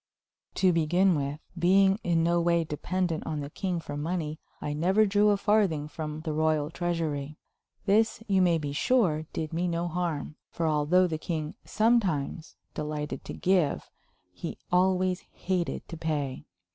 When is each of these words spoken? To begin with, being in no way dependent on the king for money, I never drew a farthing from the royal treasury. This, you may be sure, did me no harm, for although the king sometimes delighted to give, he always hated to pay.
To 0.55 0.73
begin 0.73 1.13
with, 1.13 1.39
being 1.59 1.99
in 2.03 2.23
no 2.23 2.41
way 2.41 2.63
dependent 2.63 3.23
on 3.27 3.41
the 3.41 3.51
king 3.51 3.79
for 3.79 3.95
money, 3.95 4.39
I 4.59 4.73
never 4.73 5.05
drew 5.05 5.29
a 5.29 5.37
farthing 5.37 5.87
from 5.87 6.21
the 6.21 6.33
royal 6.33 6.71
treasury. 6.71 7.37
This, 7.85 8.23
you 8.27 8.41
may 8.41 8.57
be 8.57 8.73
sure, 8.73 9.27
did 9.31 9.53
me 9.53 9.67
no 9.67 9.87
harm, 9.87 10.37
for 10.49 10.65
although 10.65 11.05
the 11.05 11.19
king 11.19 11.53
sometimes 11.65 12.55
delighted 12.73 13.23
to 13.25 13.33
give, 13.35 13.91
he 14.31 14.57
always 14.71 15.19
hated 15.33 15.87
to 15.89 15.97
pay. 15.97 16.45